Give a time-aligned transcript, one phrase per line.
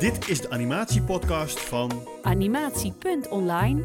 [0.00, 3.82] Dit is de animatiepodcast van Animatie.online.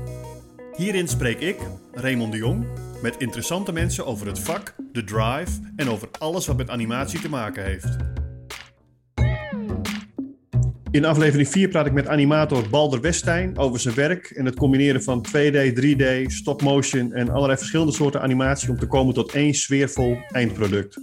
[0.75, 1.57] Hierin spreek ik,
[1.93, 2.65] Raymond de Jong,
[3.01, 7.29] met interessante mensen over het vak, de drive en over alles wat met animatie te
[7.29, 7.95] maken heeft.
[10.91, 15.03] In aflevering 4 praat ik met animator Balder Westijn over zijn werk en het combineren
[15.03, 20.17] van 2D, 3D, stop-motion en allerlei verschillende soorten animatie om te komen tot één sfeervol
[20.31, 20.97] eindproduct.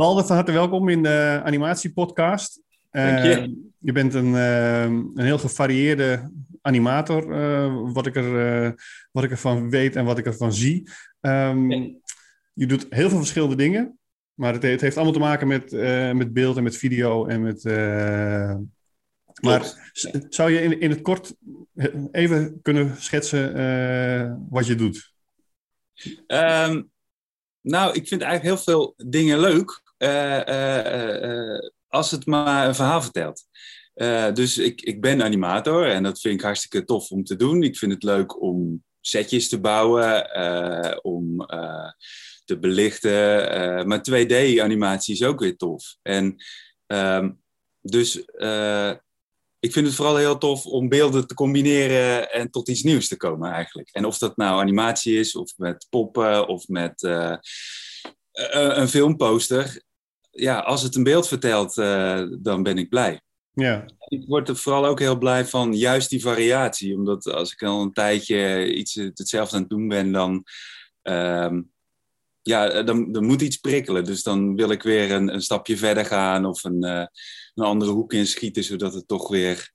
[0.00, 2.60] Balder, van harte welkom in de animatiepodcast.
[2.90, 3.34] Dank je.
[3.34, 6.32] Eh, je bent een, eh, een heel gevarieerde
[6.62, 8.74] animator, eh, wat, ik er,
[9.12, 10.90] wat ik ervan weet en wat ik ervan zie.
[11.20, 11.70] Ehm.
[12.52, 13.98] Je doet heel veel verschillende dingen,
[14.34, 15.70] maar het, het heeft allemaal te maken met,
[16.16, 17.64] met beeld en met video en met...
[19.42, 19.92] maar
[20.28, 21.34] zou je in, in het kort
[22.10, 25.12] even kunnen schetsen wat je doet?
[26.26, 26.82] Ehm,
[27.60, 29.88] nou, ik vind eigenlijk heel veel dingen leuk.
[30.00, 33.44] Eh, eh, eh, als het maar een verhaal vertelt.
[34.34, 37.62] Dus ik, ik ben animator en dat vind ik hartstikke tof om te doen.
[37.62, 40.34] Ik vind het leuk om setjes te bouwen,
[41.04, 41.46] om
[42.44, 43.88] te belichten.
[43.88, 45.96] maar 2D-animatie is ook weer tof.
[46.02, 46.36] En
[46.86, 47.30] ehm,
[47.80, 48.16] dus
[49.60, 53.16] ik vind het vooral heel tof om beelden te combineren en tot iets nieuws te
[53.16, 53.88] komen eigenlijk.
[53.92, 57.02] En of dat nou animatie is, of met poppen, of met
[58.32, 59.88] een filmposter.
[60.30, 63.20] Ja, als het een beeld vertelt, eh, dan ben ik blij.
[63.52, 66.94] Ja, Ik word er vooral ook heel blij van juist die variatie.
[66.94, 70.44] Omdat als ik al een tijdje iets hetzelfde aan het doen ben, dan,
[71.02, 71.60] ehm,
[72.42, 74.04] ja, dan, dan moet iets prikkelen.
[74.04, 77.06] Dus dan wil ik weer een, een stapje verder gaan of een, eh,
[77.54, 79.72] een andere hoek inschieten, zodat het toch weer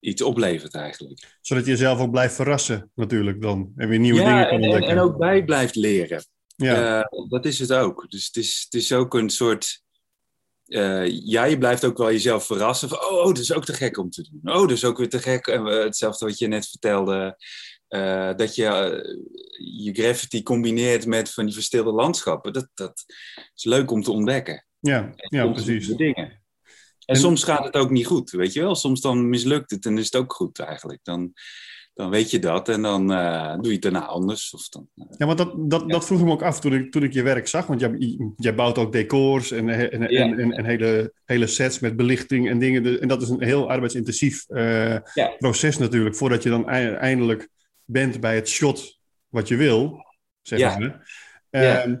[0.00, 1.38] iets oplevert eigenlijk.
[1.40, 3.72] zodat je jezelf ook blijft verrassen natuurlijk dan.
[3.76, 4.96] En weer nieuwe ja, dingen kan en, en, ontdekken.
[4.96, 6.24] en ook bij blijft leren.
[6.56, 7.02] ja.
[7.02, 8.10] Eh, dat is het ook.
[8.10, 9.82] Dus het is, het is ook een soort.
[10.72, 12.88] Eh, ja, je blijft ook wel jezelf verrassen.
[12.88, 14.54] Van, oh, oh, dat is ook te gek om te doen.
[14.54, 15.46] Oh, dat is ook weer te gek.
[15.46, 17.36] En, eh, hetzelfde wat je net vertelde.
[17.88, 18.64] eh, dat je
[19.82, 22.52] je gravity combineert met van die verstilde landschappen.
[22.52, 23.04] Dat, dat
[23.54, 24.66] is leuk om te ontdekken.
[24.80, 25.86] ja, ja, precies.
[25.86, 26.26] Dingen.
[26.26, 26.40] En,
[27.04, 28.74] En- soms gaat het ook niet goed, weet je wel.
[28.74, 31.00] Soms dan mislukt het en is het ook goed eigenlijk.
[31.02, 31.32] Dan,
[31.94, 34.54] dan weet je dat en dan eh, doe je het daarna anders.
[34.54, 36.92] Of dan, eh, Ja, want dat, dat, dat vroeg ik me ook af toen ik,
[36.92, 37.66] toen ik je werk zag.
[37.66, 40.22] Want jij, jij bouwt ook decors en, en, en, Ja.
[40.36, 43.00] en, en hele, hele sets met belichting en dingen.
[43.00, 45.34] En dat is een heel arbeidsintensief eh, Ja.
[45.38, 46.16] proces natuurlijk.
[46.16, 47.48] Voordat je dan ei- eindelijk
[47.84, 48.98] bent bij het shot
[49.28, 50.04] wat je wil,
[50.42, 50.74] zeggen Ja.
[50.80, 50.92] ze.
[51.58, 51.80] Ja.
[51.82, 51.96] Ehm,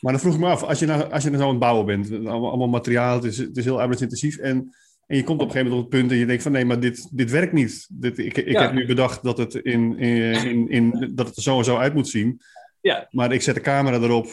[0.00, 1.86] Maar dan vroeg ik me af, als je nou, als je nou aan het bouwen
[1.86, 4.36] bent, allemaal, allemaal materiaal, het is, het is heel arbeidsintensief.
[4.36, 4.74] En,
[5.06, 6.64] en je komt op een gegeven moment op het punt en je denkt van nee,
[6.64, 7.86] maar dit, dit werkt niet.
[7.90, 8.62] Dit, ik ik Ja.
[8.62, 11.76] heb nu bedacht dat het, in, in, in, in- dat het er zo en zo
[11.76, 12.40] uit moet zien.
[12.80, 13.06] Ja.
[13.10, 14.26] Maar ik zet de camera erop,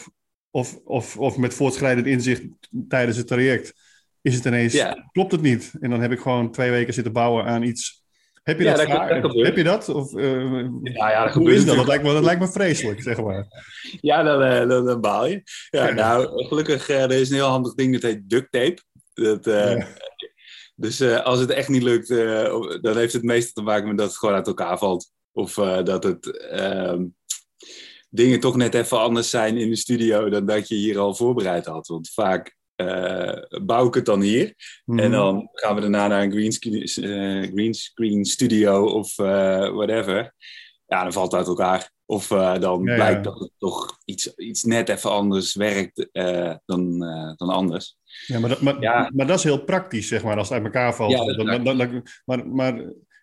[0.50, 2.42] of, of, of met voortschrijdend inzicht
[2.88, 3.72] tijdens het traject,
[4.22, 5.08] is het ineens, Ja.
[5.12, 5.72] klopt het niet.
[5.80, 8.00] En dan heb ik gewoon twee weken zitten bouwen aan iets.
[8.42, 9.34] Heb je Ja, dat, dat- dat.
[9.46, 9.88] Heb je dat?
[9.88, 11.76] Of, eh, Nou ja, dat hoe gebeurt is dat?
[11.76, 13.46] Dat lijkt, me, dat lijkt me vreselijk, zeg maar.
[14.00, 15.42] Ja, dan, eh, dan, dan baal je.
[15.70, 15.94] Ja, Ja.
[15.94, 18.78] nou, gelukkig, eh, er is een heel handig ding, dat heet duct tape.
[19.14, 19.86] Dat, Ja.
[20.82, 23.98] Dus eh, als het echt niet lukt, eh, dan heeft het meestal te maken met
[23.98, 25.12] dat het gewoon uit elkaar valt.
[25.32, 27.04] Of eh, dat het ehm,
[28.10, 31.66] dingen toch net even anders zijn in de studio dan dat je hier al voorbereid
[31.66, 31.86] had.
[31.86, 32.56] Want vaak
[33.62, 34.54] bouw ik het dan hier.
[34.84, 34.98] Mhm.
[34.98, 40.34] En dan gaan we daarna naar een green screen, eh, green screen studio of whatever.
[40.86, 41.90] Ja, dan valt het uit elkaar.
[42.12, 42.94] Of eh, dan Ja, ja.
[42.94, 47.96] blijkt dat het toch iets, iets net even anders werkt eh, dan, eh, dan anders.
[48.26, 49.10] Ja, maar dat, maar, Ja.
[49.14, 51.36] maar dat is heel praktisch, zeg maar, als het uit elkaar valt.
[51.36, 52.74] Dan- dan- dan- maar, maar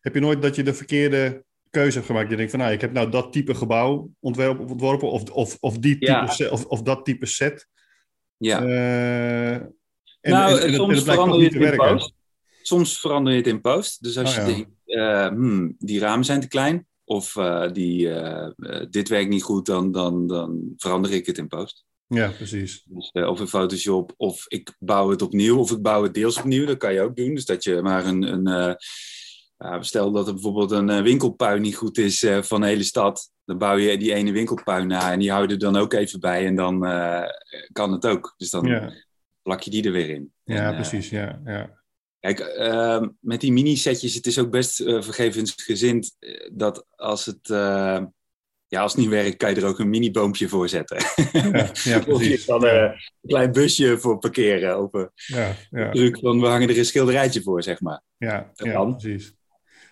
[0.01, 2.29] heb je nooit dat je de verkeerde keuze hebt gemaakt?
[2.29, 5.97] Je denkt van, nou, ik heb nou dat type gebouw ontworpen, of, of, of, die
[5.97, 7.67] type set, of, of dat type set.
[8.38, 8.61] Ja.
[8.61, 8.71] En,
[10.21, 11.97] nou, en- en en soms het blijkt toch verander je niet het te in werken.
[11.97, 12.13] post.
[12.61, 14.03] Soms verander je het in post.
[14.03, 14.69] Dus als Oh, je denkt,
[15.35, 16.88] hmm, die ramen zijn te klein.
[17.09, 21.38] Of eh, die, eh, eh, dit werkt niet goed, dan, dan, dan verander ik het
[21.38, 21.86] in post.
[22.08, 22.84] Ja, precies.
[22.86, 26.66] Dus, of in Photoshop, of ik bouw het opnieuw, of ik bouw het deels opnieuw.
[26.66, 27.36] Dat kan je ook doen.
[27.36, 28.48] Dus dat je maar een.
[28.48, 28.78] een
[29.80, 33.31] stel dat er bijvoorbeeld een winkelpuin niet goed is van de hele stad.
[33.45, 36.19] Dan bouw je die ene winkelpuin na en die hou je er dan ook even
[36.19, 36.45] bij.
[36.45, 36.80] En dan
[37.72, 38.33] kan het ook.
[38.38, 38.94] Dus dan Ja,
[39.42, 40.33] plak je die er weer in.
[40.44, 41.10] ja En, precies.
[41.10, 41.79] Ja, ja.
[42.19, 47.50] Kijk, ehm, met die mini-setjes, het is ook best eh, vergevensgezind eh, dat als het,
[47.50, 48.01] eh,
[48.68, 50.98] ja, als het niet werkt, kan je er ook een mini-boompje voor zetten.
[51.31, 52.45] ja, ja, of je precies.
[52.45, 54.81] kan er een klein busje voor parkeren.
[54.83, 55.92] Of een Ja, ja.
[55.92, 58.01] druk van, we hangen er een schilderijtje voor, zeg maar.
[58.18, 59.33] Ja, Dat ja precies.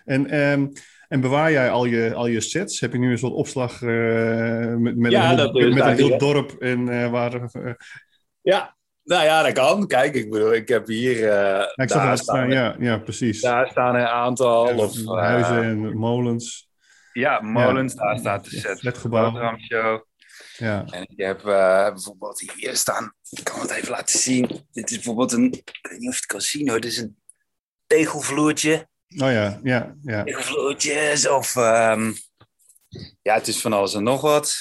[0.04, 0.66] En, ehm,
[1.08, 2.80] en bewaar jij al je, al je sets?
[2.80, 6.50] Heb je nu een soort opslag eh, met, met een, heel, met een heel dorp
[6.50, 7.42] en eh, waar...
[7.52, 7.72] eh,
[8.40, 8.76] Ja,
[9.08, 9.86] Nou ja, dat kan.
[9.86, 11.16] Kijk, ik bedoel, ik heb hier...
[11.16, 13.40] Uh, ja, ik daar, het, staan, ja, ja, precies.
[13.40, 14.68] daar staan een aantal...
[14.68, 16.68] Ja, of, eh, huizen en molens.
[17.12, 17.94] Ja, molens.
[17.94, 19.58] Daar staat de set Flatgebouw.
[19.58, 20.02] Show.
[20.56, 20.84] Ja.
[20.90, 23.12] En ik heb eh, bijvoorbeeld hier staan...
[23.30, 24.66] Ik kan het even laten zien.
[24.72, 25.52] Dit is bijvoorbeeld een...
[25.52, 26.80] Ik weet niet of je het kan zien hoor.
[26.80, 27.16] Dit is een
[27.86, 28.88] tegelvloertje.
[29.08, 30.24] Oh ja, ja, ja.
[30.24, 31.56] Tegelvloertjes of...
[31.56, 32.12] ehm,
[33.22, 34.54] ja, het is van alles en nog wat.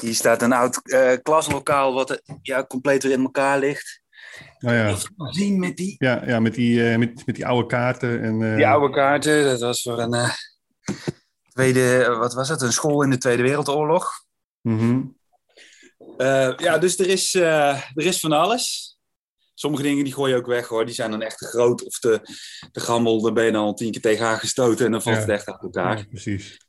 [0.00, 4.00] Hier staat een oud eh, klaslokaal wat ja, compleet weer in elkaar ligt.
[4.60, 4.96] Oh ja.
[5.30, 8.22] Zien met die, Ja, ja met, die, eh, met, met die oude kaarten.
[8.22, 9.44] En, eh, die oude kaarten.
[9.44, 10.30] Dat was voor een
[11.52, 12.60] tweede, wat was het?
[12.60, 14.12] Een school in de Tweede Wereldoorlog.
[14.62, 15.00] mhm.
[16.16, 18.96] Eh, ja, dus er is, er is van alles.
[19.54, 20.86] Sommige dingen die gooi je ook weg hoor.
[20.86, 22.20] Die zijn dan echt te groot of te,
[22.72, 23.22] te gammel.
[23.22, 25.20] Daar ben je dan al tien keer tegenaan gestoten en dan valt Ja.
[25.20, 25.98] het echt uit elkaar.
[25.98, 26.60] Ja, precies.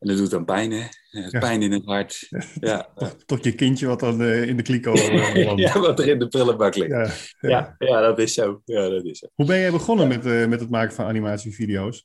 [0.00, 0.84] En dat doet dan pijn hè.
[1.10, 1.38] Ja.
[1.38, 2.28] Pijn in het hart.
[2.60, 2.88] Ja.
[2.94, 6.18] Tot, tot je kindje wat dan eh, in de kliko eh, ja, wat er in
[6.18, 6.90] de prullenbak ligt.
[6.90, 7.10] Ja,
[7.40, 7.76] ja.
[7.78, 8.62] Ja, ja, dat is zo.
[8.64, 9.26] Ja, dat is zo.
[9.34, 12.02] Hoe ben jij begonnen met, eh, met het maken van animatievideo's?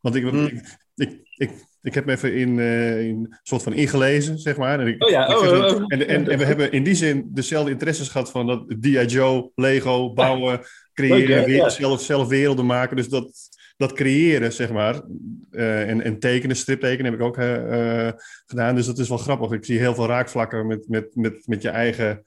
[0.00, 1.50] Want ik, ik, ik, ik,
[1.82, 4.80] ik heb me even in, in een soort van ingelezen, zeg maar.
[4.80, 5.84] En, ik, Oh ja, oh, oh, oh.
[5.86, 9.04] En, en, en we hebben in die zin dezelfde interesses gehad van dat D.I.
[9.04, 10.60] Joe, Lego, bouwen,
[10.92, 12.96] creëren, Leuk, weer- zelf, zelf werelden maken.
[12.96, 13.30] Dus dat,
[13.76, 15.02] dat creëren, zeg maar,
[15.50, 18.14] eh, en, en tekenen, striptekenen heb ik ook eh, eh,
[18.46, 18.74] gedaan.
[18.74, 19.50] Dus dat is wel grappig.
[19.50, 22.24] Ik zie heel veel raakvlakken met, met, met, met je eigen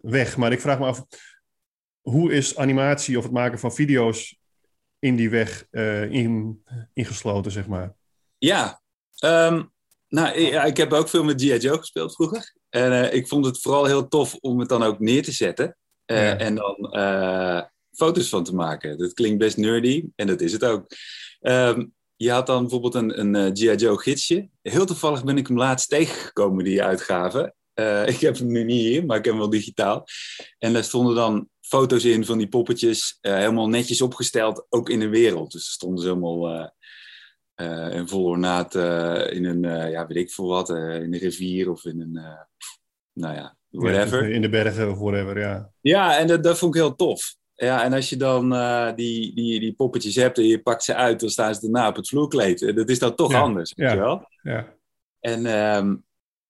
[0.00, 0.36] weg.
[0.36, 1.04] Maar ik vraag me af,
[2.00, 4.38] hoe is animatie of het maken van video's
[4.98, 5.66] in die weg
[6.10, 6.62] in,
[6.92, 7.94] ingesloten, zeg maar?
[8.38, 8.80] Ja,
[9.18, 9.62] ehm,
[10.08, 11.56] nou, ja, ik heb ook veel met G.I.
[11.56, 12.54] Joe gespeeld vroeger.
[12.70, 15.76] En ik vond het vooral heel tof om het dan ook neer te zetten.
[16.04, 16.38] Ja.
[16.38, 16.76] En dan
[17.94, 18.98] foto's van te maken.
[18.98, 20.86] Dat klinkt best nerdy en dat is het ook.
[21.40, 21.84] Ehm,
[22.16, 23.74] je had dan bijvoorbeeld een, een eh, G.I.
[23.74, 24.48] Joe gidsje.
[24.62, 27.54] Heel toevallig ben ik hem laatst tegengekomen, die uitgave.
[27.74, 30.04] Eh, ik heb hem nu niet hier, maar ik heb hem wel digitaal.
[30.58, 35.00] En daar stonden dan foto's in van die poppetjes, eh, helemaal netjes opgesteld, ook in
[35.00, 35.52] de wereld.
[35.52, 36.72] Dus er stonden ze helemaal
[37.90, 38.74] in vol ornaat
[39.34, 42.12] in een, ja, weet ik veel wat, in een rivier of in een,
[43.12, 44.28] nou ja, whatever.
[44.28, 45.70] Ja, in de bergen of whatever, ja.
[45.80, 47.36] Ja, en dat, dat vond ik heel tof.
[47.56, 50.94] Ja, en als je dan eh, die, die, die poppetjes hebt en je pakt ze
[50.94, 52.62] uit, dan staan ze daarna op het vloerkleed.
[52.62, 53.94] En Dat is dan toch Ja, anders, weet ja.
[53.94, 54.28] je wel?
[54.42, 54.72] ja.
[55.20, 55.94] En ehm,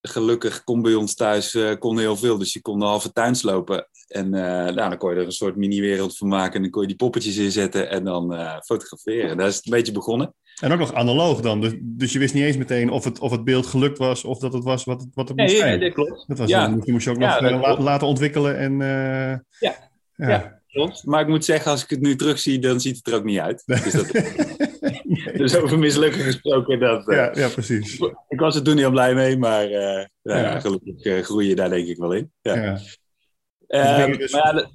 [0.01, 3.35] gelukkig kon bij ons thuis eh, kon heel veel, dus je kon de halve tuin
[3.35, 3.89] slopen.
[4.09, 4.41] En eh,
[4.75, 6.97] nou, dan kon je er een soort mini-wereld van maken en dan kon je die
[6.97, 9.37] poppetjes inzetten en dan eh, fotograferen.
[9.37, 10.35] Daar is het een beetje begonnen.
[10.61, 11.61] En ook nog analoog dan.
[11.61, 14.39] Dus, dus je wist niet eens meteen of het, of het beeld gelukt was of
[14.39, 15.81] dat het was wat het, wat het moest zijn.
[15.81, 16.25] dat klopt.
[16.27, 16.69] Dat was, Ja.
[16.69, 18.59] dan, die moest je ook nog eh, laten ontwikkelen.
[18.59, 19.75] En, eh, Ja.
[20.17, 20.63] ja.
[20.75, 21.05] Klopt.
[21.05, 23.39] Maar ik moet zeggen, als ik het nu terugzie, dan ziet het er ook niet
[23.39, 23.63] uit.
[23.67, 24.13] Dus, dat,
[25.05, 25.33] Nee.
[25.37, 27.99] dus over mislukken gesproken, dat, eh, ja, ja, precies.
[28.29, 29.71] ik was er toen heel blij mee, maar eh,
[30.23, 30.61] nou ja, Ja.
[30.61, 32.33] gelukkig eh, groei je daar denk ik wel in.
[32.41, 32.55] Ja.
[32.55, 32.73] Ja.
[34.07, 34.71] Dus maar ja, dat,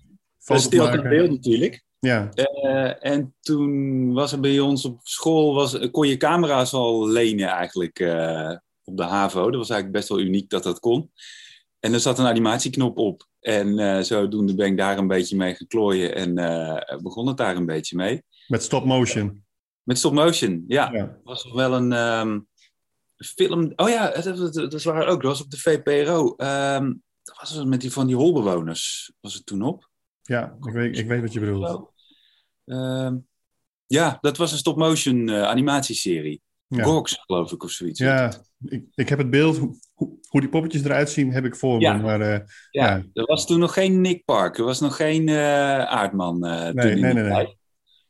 [0.61, 1.09] stilt het maken.
[1.09, 1.83] beeld natuurlijk.
[1.99, 7.07] Ja, Eh, en toen was er bij ons op school, was, kon je camera's al
[7.07, 9.43] lenen eigenlijk eh, op de HAVO.
[9.43, 11.11] Dat was eigenlijk best wel uniek dat dat kon.
[11.79, 13.27] En er zat een animatieknop op.
[13.39, 17.55] En eh, zodoende ben ik daar een beetje mee geklooien en eh, begon het daar
[17.55, 18.23] een beetje mee.
[18.47, 19.43] met stop motion.
[19.83, 20.91] Met stop motion, ja.
[20.93, 21.19] Ja.
[21.23, 22.39] Was nog wel een ehm,
[23.15, 23.73] film.
[23.75, 25.05] Oh ja, dat, dat, dat ook.
[25.05, 26.35] Dat was op de VPRO.
[26.35, 26.91] Ehm
[27.29, 29.11] dat was het met die van die holbewoners.
[29.21, 29.89] Was het toen op?
[30.21, 31.91] Ja, ik weet, ik weet wat je bedoelt.
[32.65, 33.17] Ehm,
[33.85, 36.41] ja, dat was een stop-motion eh, animatieserie.
[36.77, 36.83] Ja.
[36.83, 37.99] Gox, geloof ik, of zoiets.
[37.99, 38.33] Ja,
[38.65, 39.75] ik, ik heb het beeld, hoe,
[40.27, 41.93] hoe- die poppetjes eruit zien, heb ik voor Ja.
[41.93, 42.01] me.
[42.03, 42.39] Maar eh,
[42.71, 43.03] Ja, ja.
[43.13, 44.57] er was toen nog geen Nick Park.
[44.57, 46.45] Er was nog geen eh, aardman.
[46.45, 47.57] eh, toen Nee, in nee, nee, nee.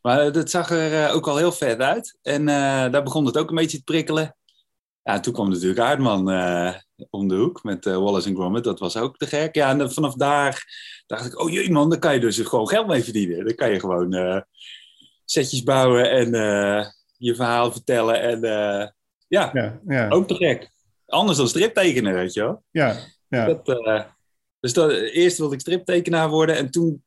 [0.02, 2.18] Maar eh, dat zag er eh, ook al heel vet uit.
[2.22, 4.36] En eh, daar begon het ook een beetje te prikkelen.
[5.04, 6.74] Ja, en toen kwam natuurlijk Aardman eh,
[7.10, 8.64] om de hoek met eh, Wallace en Gromit.
[8.64, 9.56] Dat was ook te gek.
[9.56, 10.64] Ja, en vanaf daar
[11.08, 13.46] dacht ik, oh jee man, daar kan je dus gewoon geld mee verdienen.
[13.46, 14.42] Dan kan je gewoon eh,
[15.26, 16.86] setjes bouwen en eh,
[17.20, 18.22] je verhaal vertellen.
[18.22, 18.88] En eh,
[19.28, 20.72] ja, ja, ja, ook te gek.
[21.06, 22.64] Anders dan striptekenen, weet je wel.
[22.72, 22.96] ja,
[23.28, 23.46] ja.
[23.46, 24.04] Dat, eh,
[24.60, 27.04] dus dat, eerst wilde ik striptekenaar worden en toen,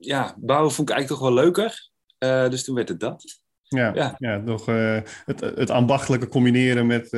[0.00, 1.90] ja, bouwen vond ik eigenlijk toch wel leuker.
[2.18, 3.40] Eh, dus toen werd het dat.
[3.62, 4.14] Ja, Ja.
[4.18, 4.36] ja.
[4.36, 7.12] nog het, het ambachtelijke combineren met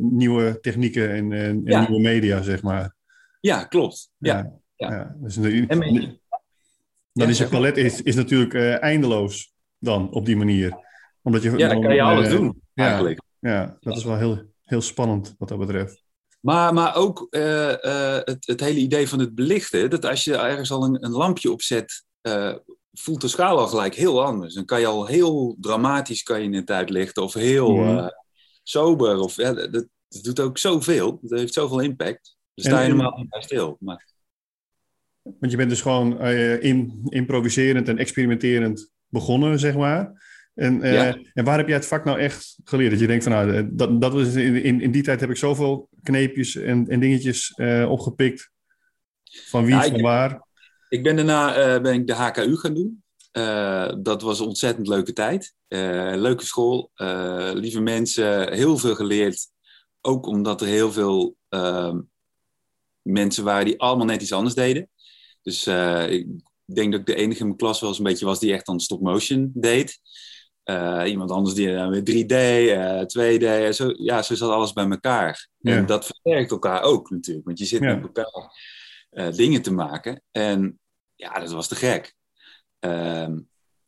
[0.00, 2.94] nieuwe technieken en, en, nieuwe media, zeg maar.
[3.40, 4.10] Ja, klopt.
[4.18, 4.90] Ja, ja.
[4.90, 5.16] ja.
[5.20, 5.34] Dus
[7.12, 10.86] dan is je palet is, is natuurlijk eindeloos dan op die manier.
[11.22, 12.84] Omdat je, ja dan kan je alles doen, ja.
[12.84, 13.20] eigenlijk.
[13.38, 16.02] Ja, dat is wel heel, heel spannend wat dat betreft.
[16.40, 20.36] Maar, maar ook eh, eh, het, het hele idee van het belichten, dat als je
[20.36, 22.54] ergens al een, een lampje opzet, eh,
[22.92, 24.54] voelt de schaal al gelijk heel anders.
[24.54, 28.08] Dan kan je al heel dramatisch kan je het uitlichten, of heel Mhm.
[28.62, 29.18] sober.
[29.18, 29.86] Of, ja, dat, dat
[30.22, 32.36] doet ook zoveel, dat heeft zoveel impact.
[32.54, 33.76] Dan En- sta je normaal niet bij stil.
[33.80, 34.06] Maar,
[35.22, 40.26] Want je bent dus gewoon uh, in, improviserend en experimenterend begonnen, zeg maar.
[40.58, 41.18] En, uh, ja.
[41.34, 42.90] en waar heb jij het vak nou echt geleerd?
[42.90, 45.88] Dat je denkt van nou, dat, dat was in, in, die tijd heb ik zoveel
[46.02, 48.50] kneepjes en, en dingetjes uh, opgepikt.
[49.24, 50.46] Van wie, ja, van ik, waar.
[50.88, 53.02] Ik ben daarna ben ik de HKU gaan doen.
[54.02, 55.54] dat was een ontzettend leuke tijd.
[56.18, 56.90] leuke school,
[57.54, 59.46] lieve mensen, heel veel geleerd.
[60.00, 62.00] Ook omdat er heel veel ehm,
[63.02, 64.90] mensen waren die allemaal net iets anders deden.
[65.42, 65.66] Dus
[66.08, 66.26] ik
[66.64, 68.66] denk dat ik de enige in mijn klas wel eens een beetje was die echt
[68.66, 70.00] dan stop motion deed.
[70.70, 72.34] Uh, iemand anders die dan weer 3D,
[72.76, 75.48] uh, 2D, zo, ja, zo zat alles bij elkaar.
[75.58, 75.76] Ja.
[75.76, 77.94] En dat versterkt elkaar ook natuurlijk, want je zit ja.
[77.94, 78.52] met elkaar
[79.34, 80.22] dingen te maken.
[80.30, 80.80] En
[81.14, 82.14] ja, dat was te gek.
[82.78, 83.38] Ehm,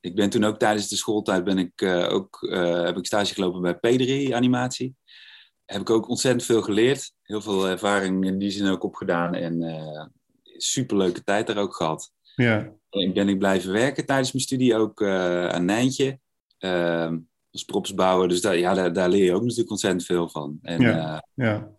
[0.00, 1.82] ik ben toen ook tijdens de schooltijd ben ik,
[2.12, 2.38] ook,
[2.84, 4.94] heb ik stage gelopen bij P3 animatie.
[5.64, 7.12] Heb ik ook ontzettend veel geleerd.
[7.22, 9.34] Heel veel ervaring in die zin ook opgedaan.
[9.34, 12.12] En superleuke tijd daar ook gehad.
[12.34, 12.72] Ja.
[12.90, 16.18] En ben ik blijven werken tijdens mijn studie ook aan Nijntje.
[16.60, 17.12] Uh,
[17.52, 18.28] als propsbouwer.
[18.28, 20.58] Dus daar, ja, daar, daar, leer je ook natuurlijk ontzettend veel van.
[20.62, 21.24] En, ja.
[21.34, 21.70] Uh, ja.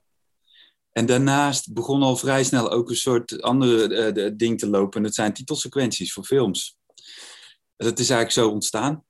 [0.92, 4.98] en daarnaast begon al vrij snel ook een soort andere uh, ding te lopen.
[4.98, 6.78] En dat zijn titelsequenties voor films.
[7.78, 9.04] Dat is eigenlijk zo ontstaan.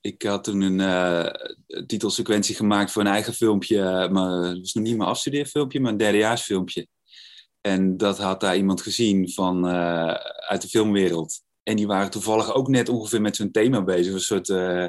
[0.00, 1.26] Ik had toen een uh,
[1.86, 4.08] titelsequentie gemaakt voor een eigen filmpje.
[4.12, 6.86] Maar het was nog niet mijn afstudeerfilmpje, maar een derdejaarsfilmpje.
[7.60, 10.14] En dat had daar iemand gezien van, uh,
[10.48, 11.42] uit de filmwereld.
[11.70, 14.12] En die waren toevallig ook net ongeveer met zo'n thema bezig.
[14.12, 14.86] Een soort uh,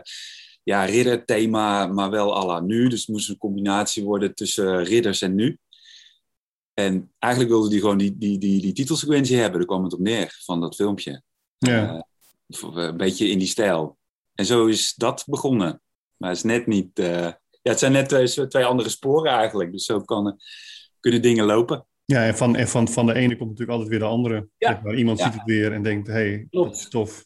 [0.63, 2.87] ja, ridderthema, maar wel à la nu.
[2.87, 5.57] Dus het moest een combinatie worden tussen ridders en nu.
[6.73, 9.59] En eigenlijk wilde die gewoon die, die, die, die titelsequentie hebben.
[9.59, 11.23] Daar kwam het op neer van dat filmpje.
[11.57, 12.05] Ja.
[12.47, 13.97] Uh, een beetje in die stijl.
[14.33, 15.81] En zo is dat begonnen.
[16.17, 16.89] Maar het is net niet...
[16.93, 19.71] ja, het zijn net twee, twee andere sporen eigenlijk.
[19.71, 20.39] Dus zo kan,
[20.99, 21.85] kunnen dingen lopen.
[22.11, 24.47] Ja, en van, en van, van de ene komt natuurlijk altijd weer de andere.
[24.57, 24.71] Ja.
[24.71, 24.95] Zeg maar.
[24.95, 25.25] Iemand Ja.
[25.25, 27.25] ziet het weer en denkt, hé, hey, dat is tof.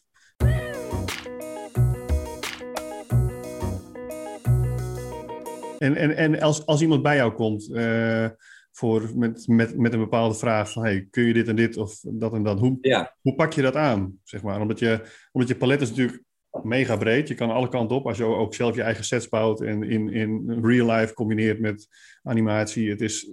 [5.78, 8.28] En, en, en als, als iemand bij jou komt eh,
[8.72, 12.00] voor, met, met, met een bepaalde vraag van, hey, kun je dit en dit of
[12.00, 13.16] dat en dat, hoe, Ja.
[13.22, 14.18] hoe pak je dat aan?
[14.24, 14.60] Zeg maar?
[14.60, 15.00] omdat, je,
[15.32, 16.22] omdat je palet is natuurlijk
[16.62, 17.28] mega breed.
[17.28, 20.12] Je kan alle kanten op als je ook zelf je eigen sets bouwt en in,
[20.12, 21.88] in real life combineert met
[22.22, 22.90] animatie.
[22.90, 23.30] Het is,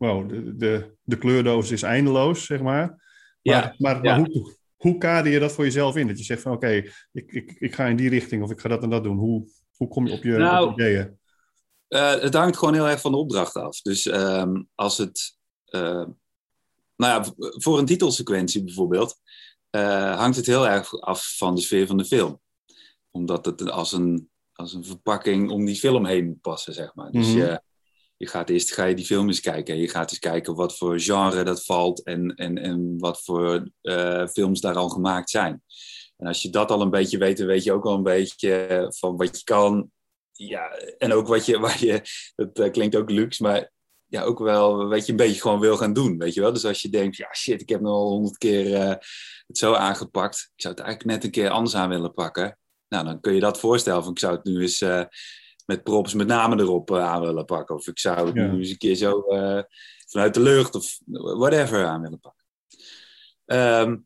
[0.00, 2.86] wow, de, de, de kleurdoos is eindeloos, zeg maar.
[2.86, 2.96] Maar,
[3.42, 4.16] Ja, maar, ja.
[4.18, 6.06] hoe, hoe kader je dat voor jezelf in?
[6.06, 6.68] Dat je zegt van oké,
[7.12, 9.16] ik, ik, ik ga in die richting of ik ga dat en dat doen.
[9.18, 11.18] Hoe, hoe kom je op je, Nou, op ideeën?
[11.88, 13.80] Eh, het hangt gewoon heel erg van de opdracht af.
[13.80, 15.38] Dus ehm, als het.
[15.64, 16.06] eh,
[16.96, 19.20] nou ja, voor een titelsequentie bijvoorbeeld.
[19.70, 22.40] eh, hangt het heel erg af van de sfeer van de film.
[23.10, 27.10] Omdat het als een, als een verpakking om die film heen moet passen, zeg maar.
[27.10, 27.36] Dus Mhm.
[27.36, 27.62] je,
[28.20, 29.74] je gaat eerst ga je die film eens kijken.
[29.74, 32.02] En je gaat eens kijken wat voor genre dat valt.
[32.02, 35.62] En, en, en wat voor eh, films daar al gemaakt zijn.
[36.16, 38.86] En als je dat al een beetje weet, dan weet je ook al een beetje
[38.96, 39.90] van wat je kan.
[40.32, 42.02] Ja, en ook wat je, waar je,
[42.34, 43.72] dat eh, klinkt ook luxe, maar
[44.06, 46.52] ja, ook wel wat je een beetje gewoon wil gaan doen, weet je wel.
[46.52, 48.94] Dus als je denkt, ja shit, ik heb nu al honderd keer eh,
[49.46, 50.50] het zo aangepakt.
[50.54, 52.58] Ik zou het eigenlijk net een keer anders aan willen pakken.
[52.88, 55.04] Nou, dan kun je dat voorstellen van ik zou het nu eens eh,
[55.70, 57.74] met props met name erop eh, aan willen pakken.
[57.74, 58.46] Of ik zou het Ja.
[58.46, 59.62] nu eens een keer zo eh,
[60.08, 60.98] vanuit de lucht of
[61.38, 62.44] whatever aan willen pakken.
[63.46, 63.96] Ehm,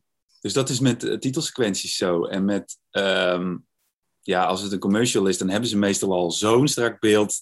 [0.41, 2.25] dus dat is met eh, titelsequenties zo.
[2.25, 3.57] En met, ehm,
[4.21, 7.35] ja, als het een commercial is, dan hebben ze meestal al zo'n strak beeld.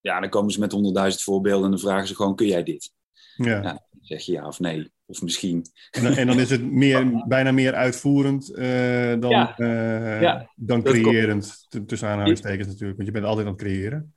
[0.00, 2.92] Ja, dan komen ze met honderdduizend voorbeelden en dan vragen ze gewoon, kun jij dit?
[3.36, 3.62] Ja.
[3.62, 3.88] Ja.
[4.10, 5.66] Zeg je ja of nee, of misschien.
[5.90, 9.56] En, dan, en dan is het meer, bijna meer uitvoerend eh, dan, Ja.
[9.56, 11.66] eh, Ja, dan creërend.
[11.86, 14.14] Tussen aanhalingstekens natuurlijk, want je bent altijd aan het creëren.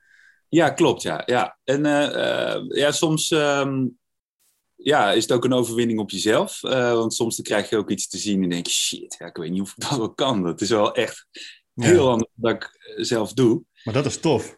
[0.48, 1.22] Ja, klopt, ja.
[1.26, 1.58] ja.
[1.64, 3.86] En eh, ja, soms ehm,
[4.74, 6.60] ja, is het ook een overwinning op jezelf.
[6.60, 9.36] Want soms dan krijg je ook iets te zien en denk je, shit, ja, ik
[9.36, 10.42] weet niet of ik dat wel kan.
[10.42, 11.26] Dat is wel echt
[11.72, 11.84] Ja.
[11.86, 13.62] heel anders dan ik zelf doe.
[13.84, 14.56] Maar dat is tof,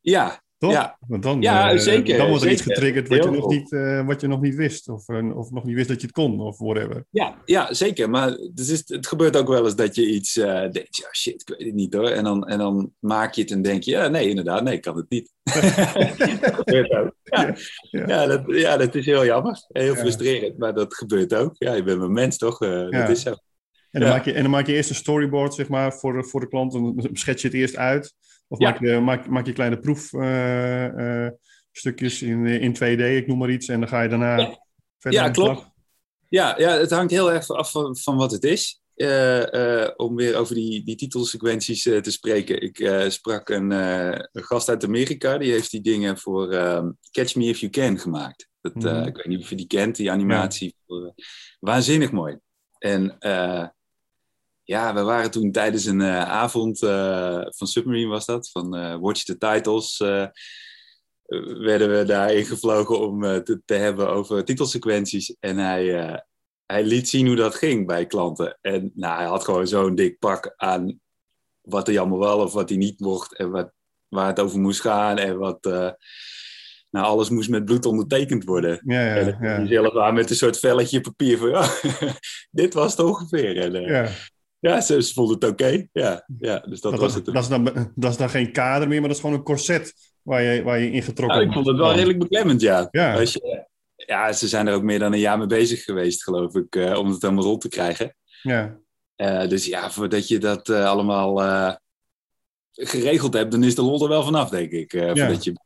[0.00, 0.72] Ja, toch?
[0.72, 0.96] Ja.
[1.06, 4.06] Want dan, Ja, eh, zeker, dan wordt er iets getriggerd wat je, nog niet, eh,
[4.06, 4.88] wat je nog niet wist.
[4.88, 7.04] Of, eh, of nog niet wist dat je het kon, of whatever.
[7.10, 8.10] Ja, ja, zeker.
[8.10, 11.48] Maar het, is, het gebeurt ook wel eens dat je iets denkt, ja shit, ik
[11.48, 12.08] weet het niet hoor.
[12.08, 14.80] En dan, en dan maak je het en denk je, ja nee, inderdaad, nee, ik
[14.80, 15.32] kan het niet.
[16.40, 17.14] dat gebeurt ook.
[17.22, 17.54] Ja,
[17.90, 18.06] Ja.
[18.06, 18.26] ja.
[18.26, 19.64] dat, ja, dat is heel jammer.
[19.68, 21.54] Heel frustrerend, maar dat gebeurt ook.
[21.58, 22.58] Ja, je bent een mens toch?
[22.58, 23.34] Dat is zo.
[23.90, 26.40] En dan, maak je, en dan maak je eerst een storyboard zeg maar, voor, voor
[26.40, 26.72] de klant.
[26.72, 28.14] Dan schets je het eerst uit.
[28.52, 28.70] Of Ja.
[28.70, 29.78] maak, je, maak, maak je kleine
[31.70, 33.68] proefstukjes in, in 2D, ik noem maar iets.
[33.68, 34.58] En dan ga je daarna Ja.
[34.98, 35.54] verder Ja, aan de slag.
[35.58, 35.70] klopt.
[36.28, 38.80] Ja, ja, het hangt heel erg af van, van wat het is.
[38.94, 42.62] eh, eh, om weer over die, die titelsequenties eh, te spreken.
[42.62, 46.90] Ik eh, sprak een, eh, een gast uit Amerika, die heeft die dingen voor ehm,
[47.10, 48.48] Catch Me If You Can gemaakt.
[48.60, 49.06] Dat, eh, Mhm.
[49.06, 50.76] Ik weet niet of je die kent, die animatie.
[50.86, 51.12] Voor, eh,
[51.60, 52.38] waanzinnig mooi.
[52.78, 53.66] En eh,
[54.64, 58.96] ja, we waren toen tijdens een eh, avond eh, van Submarine was dat, van eh,
[59.00, 59.98] Watch the Titles,
[61.58, 65.36] werden we daar ingevlogen om te, te hebben over titelsequenties.
[65.40, 66.22] En hij,
[66.66, 68.58] hij liet zien hoe dat ging bij klanten.
[68.60, 71.00] En nou, hij had gewoon zo'n dik pak aan
[71.60, 73.72] wat hij allemaal wel of wat hij niet mocht en wat,
[74.08, 75.64] waar het over moest gaan en wat...
[75.64, 75.96] nou,
[77.06, 78.80] alles moest met bloed ondertekend worden.
[78.84, 79.66] Ja, En ja, hij ja.
[79.66, 81.68] zelf aan met een soort velletje papier van, ja,
[82.50, 83.56] dit was het ongeveer.
[83.56, 84.10] En, ja,
[84.70, 84.80] ja.
[84.80, 85.86] ze, ze het oké.
[85.92, 87.24] Ja, ja, dus dat, Dat, was het.
[87.24, 87.64] dat, is dan,
[87.94, 90.78] dat is dan geen kader meer, maar dat is gewoon een corset waar je, waar
[90.78, 92.88] je in getrokken Nou, ik vond het wel redelijk beklemmend, ja.
[92.90, 93.20] Ja.
[93.20, 93.66] Je,
[93.96, 96.98] ja, ze zijn er ook meer dan een jaar mee bezig geweest, geloof ik, eh,
[96.98, 98.14] om het helemaal rond te krijgen.
[98.42, 98.80] Ja,
[99.16, 101.40] Eh, dus ja, voordat je dat eh, allemaal
[102.72, 104.92] geregeld hebt, dan is de lol er wel vanaf, denk ik.
[104.92, 105.14] Ja.
[105.16, 105.56] voordat je...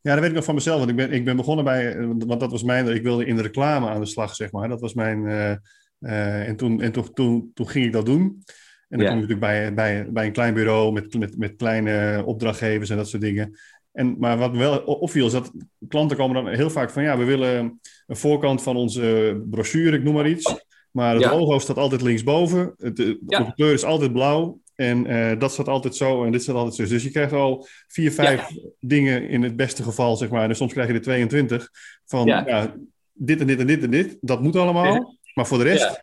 [0.00, 0.78] Ja, dat weet ik nog van mezelf.
[0.78, 3.42] Want ik ben, ik ben begonnen bij, want dat was mijn, ik wilde in de
[3.42, 4.68] reclame aan de slag, zeg maar.
[4.68, 5.60] Dat was mijn,
[6.00, 8.42] eh, eh, en toen, en toen, toen, toen ging ik dat doen.
[8.88, 9.12] En dan Ja.
[9.14, 12.96] kom je natuurlijk bij, bij, bij een klein bureau met, met, met kleine opdrachtgevers en
[12.96, 13.58] dat soort dingen.
[13.92, 15.52] En, maar wat me wel opviel is dat
[15.88, 20.02] klanten komen dan heel vaak van, ja, we willen een voorkant van onze brochure, ik
[20.02, 20.54] noem maar iets.
[20.90, 21.36] Maar het Ja.
[21.36, 22.74] logo staat altijd linksboven.
[22.78, 23.42] Het, de Ja.
[23.44, 24.60] de kleur is altijd blauw.
[24.74, 26.94] En eh, dat staat altijd zo en dit staat altijd zo.
[26.94, 30.48] Dus je krijgt al vier, vijf dingen in het beste geval, zeg maar.
[30.48, 31.70] En soms krijg je er 22
[32.04, 32.44] van Ja.
[32.46, 32.74] ja.
[33.12, 34.16] dit en dit en dit en dit.
[34.20, 35.16] Dat moet allemaal.
[35.34, 36.02] Maar voor de rest Ja.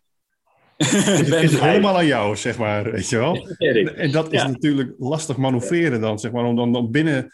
[0.78, 2.92] is, het, is het helemaal aan jou, zeg maar.
[2.92, 3.48] Weet je wel?
[3.96, 4.48] En dat is Ja.
[4.48, 6.44] natuurlijk lastig manoeuvreren dan, zeg maar.
[6.46, 7.34] Om dan, dan binnen,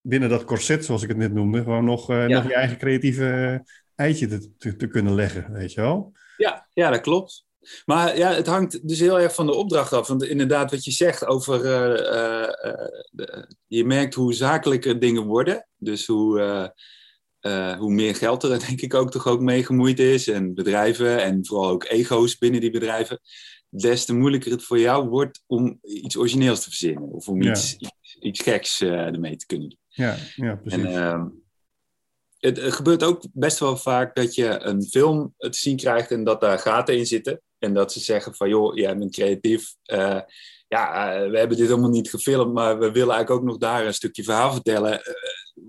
[0.00, 3.62] binnen dat corset, zoals ik het net noemde, gewoon nog, eh, nog je eigen creatieve
[3.94, 6.12] eitje te, te, te kunnen leggen, weet je wel?
[6.36, 7.44] Ja, ja, dat klopt.
[7.84, 10.08] Maar ja, het hangt dus heel erg van de opdracht af.
[10.08, 11.64] Want inderdaad, wat je zegt over.
[11.64, 15.66] eh, eh, de- je merkt hoe zakelijker dingen worden.
[15.76, 16.40] Dus hoe,
[17.44, 20.28] eh, hoe meer geld er denk ik ook toch ook mee gemoeid is.
[20.28, 23.20] En bedrijven en vooral ook ego's binnen die bedrijven.
[23.68, 27.02] Des te moeilijker het voor jou wordt om iets origineels te verzinnen.
[27.02, 27.50] Of om Ja.
[27.50, 29.78] iets, iets, iets geks eh, ermee te kunnen doen.
[29.88, 30.82] Ja, ja precies.
[30.84, 31.26] En ehm,
[32.38, 36.24] het, het gebeurt ook best wel vaak dat je een film te zien krijgt en
[36.24, 37.40] dat daar gaten in zitten.
[37.58, 39.74] En dat ze zeggen van, joh, jij bent creatief.
[39.82, 40.20] eh,
[40.68, 43.94] ja, we hebben dit helemaal niet gefilmd, maar we willen eigenlijk ook nog daar een
[43.94, 45.00] stukje verhaal vertellen.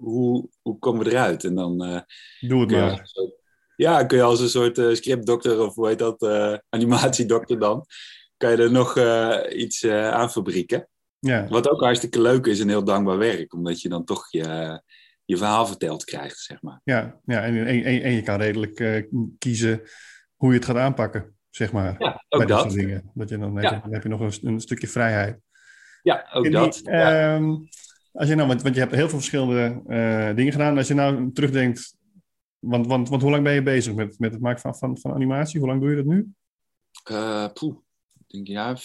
[0.06, 1.44] Hoe, hoe komen we eruit?
[1.44, 2.02] En dan eh,
[2.50, 3.00] Doe het maar.
[3.04, 3.34] soort,
[3.76, 7.86] ja, kun je als een soort eh, scriptdokter of hoe heet dat, eh, animatiedokter dan,
[8.38, 8.98] kan je er nog
[9.54, 10.88] iets aan fabrieken.
[11.20, 14.82] Ja, Wat ook hartstikke leuk is en heel dankbaar werk, omdat je dan toch je,
[15.26, 16.82] je verhaal verteld krijgt, zeg maar.
[16.84, 17.44] ja, ja.
[17.44, 19.06] En, en, je kan redelijk
[19.38, 19.82] kiezen
[20.36, 21.96] hoe je het gaat aanpakken, zeg maar.
[21.98, 22.60] Ja, bij ook dit dat.
[22.60, 23.12] soort dingen.
[23.14, 23.76] Dat je dan, heb, Ja.
[23.76, 25.40] je, dan heb je nog een, een stukje vrijheid.
[26.04, 26.82] Ja, ook dat.
[26.84, 27.54] ehm,
[28.16, 30.78] als je nou, want, want je hebt heel veel verschillende eh, dingen gedaan.
[30.78, 31.96] Als je nou terugdenkt,
[32.60, 35.14] want, want, want hoe lang ben je bezig met, met het maken van, van, van
[35.14, 35.60] animatie?
[35.60, 36.28] Hoe lang doe je dat nu?
[37.04, 37.76] Eh, poeh,
[38.28, 38.76] ik denk ja.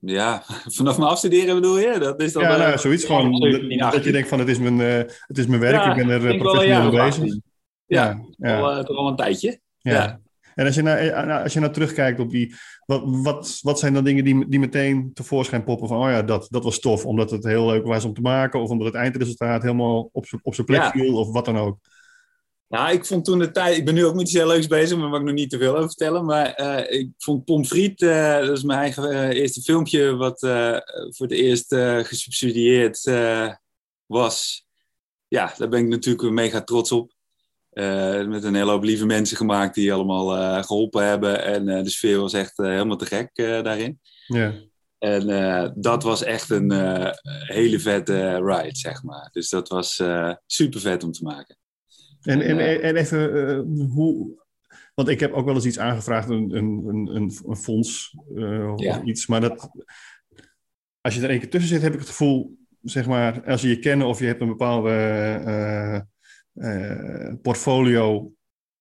[0.00, 0.42] Ja,
[0.76, 1.98] vanaf mijn afstuderen bedoel je?
[1.98, 3.36] Dat is dan ja, nou, zoiets gewoon.
[3.36, 4.02] 17, dat, dat 18.
[4.04, 6.36] je denkt van het is mijn, eh, het is mijn werk, Ja, ik ben er
[6.38, 7.22] professioneel mee bezig.
[7.22, 7.42] 18.
[7.86, 8.60] Ja, Ja, ja.
[8.60, 9.60] Al, toch al een tijdje.
[9.78, 10.20] Ja.
[10.54, 12.54] En als je, nou, eh, nou, als je nou terugkijkt op die.
[12.86, 16.04] Wat, wat, wat zijn dan dingen die, die meteen tevoorschijn poppen van.
[16.04, 17.06] Oh ja, dat, dat was tof.
[17.06, 18.60] Omdat het heel leuk was om te maken.
[18.60, 20.90] Of omdat het eindresultaat helemaal op zijn plek Ja.
[20.90, 21.16] viel.
[21.16, 21.78] Of wat dan ook.
[22.68, 23.76] Nou, ik vond toen de tijd...
[23.76, 25.58] Ik ben nu ook met iets heel leuks bezig, maar mag ik nog niet te
[25.58, 26.24] veel over vertellen.
[26.24, 30.16] Maar eh, ik vond Pommes frites, eh, dat is mijn eigen eerste filmpje...
[30.16, 30.38] wat
[31.10, 31.74] voor het eerst
[32.08, 33.10] gesubsidieerd
[34.06, 34.66] was.
[35.28, 37.13] Ja, daar ben ik natuurlijk mega trots op.
[37.74, 41.44] Eh, met een hele hoop lieve mensen gemaakt die allemaal eh, geholpen hebben.
[41.44, 44.00] En eh, de sfeer was echt helemaal te gek daarin.
[44.26, 44.54] Ja.
[44.98, 46.72] En dat was echt een
[47.46, 49.28] hele vette ride, zeg maar.
[49.32, 50.02] Dus dat was
[50.46, 51.56] super vet om te maken.
[52.20, 52.80] En, en, Ja.
[52.80, 53.58] en even
[53.90, 54.42] hoe.
[54.94, 58.16] Want ik heb ook wel eens iets aangevraagd, een, een, een, fonds
[58.76, 58.98] Ja.
[58.98, 59.26] of iets.
[59.26, 59.68] Maar dat,
[61.00, 63.68] als je er één keer tussen zit, heb ik het gevoel, zeg maar, als je
[63.68, 64.90] je kennen of je hebt een bepaalde
[66.54, 68.32] eh, portfolio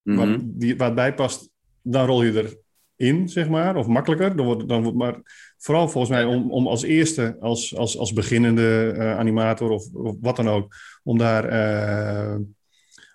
[0.04, 0.18] Mhm.
[0.18, 1.50] waar, die, het bij past,
[1.82, 2.54] dan rol je
[2.98, 4.36] erin, zeg maar, of makkelijker.
[4.36, 5.22] Dan wordt, dan wordt, maar
[5.58, 10.16] vooral volgens mij om, om als eerste, als, als, als beginnende eh, animator of, of
[10.22, 12.36] wat dan ook, om daar eh,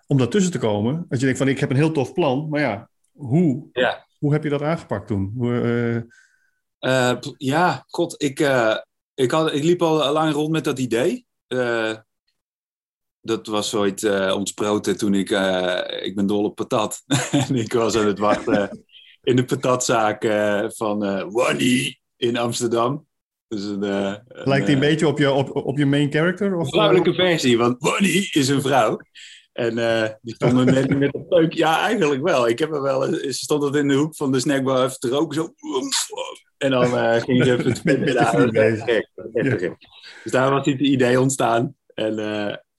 [0.06, 1.04] om daartussen te komen.
[1.08, 4.06] Dat je denkt van, ik heb een heel tof plan, maar ja, hoe, Ja.
[4.18, 5.32] hoe heb je dat aangepakt toen?
[5.36, 6.06] Hoe,
[7.36, 8.40] ja, god, ik,
[9.14, 11.26] ik, had, ik liep al lang rond met dat idee.
[13.28, 15.30] Dat was ooit eh ontsproten toen ik...
[15.30, 17.02] eh, ik ben dol op patat.
[17.48, 18.84] en ik was aan het wachten
[19.22, 20.98] in de patatzaak eh, van
[21.32, 23.06] Wanny in Amsterdam.
[23.48, 23.80] Dus een,
[24.28, 26.56] Lijkt die een beetje op je, op, op je main character?
[26.56, 28.98] Of, vrouwelijke versie, want Wanny is een vrouw.
[29.52, 31.52] En eh, die stonden net met een peuk.
[31.52, 32.48] Ja, eigenlijk wel.
[32.48, 33.06] Ik heb er wel.
[33.06, 35.34] eens- Ze stond dat in de hoek van de snackbar even te roken.
[35.34, 35.54] Zo.
[36.58, 38.80] En dan ging ze even Met- met echt
[39.60, 39.76] gek.
[40.22, 41.74] Dus daar was dit idee ontstaan.
[41.94, 42.14] En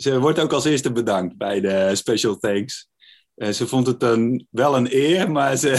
[0.01, 2.87] ze wordt ook als eerste bedankt bij de special thanks.
[3.35, 5.77] Eh, ze vond het een, wel een eer, maar ze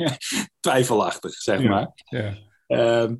[0.60, 1.68] twijfelachtig, zeg Ja.
[1.68, 1.90] maar.
[1.94, 2.36] Ja.
[2.66, 3.16] Ehm,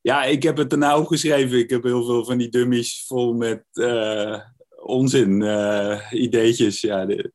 [0.00, 1.58] ja, ik heb het erna opgeschreven.
[1.58, 4.40] Ik heb heel veel van die dummies vol met eh,
[4.82, 6.80] onzin, eh, ideetjes.
[6.80, 7.32] Ja, de-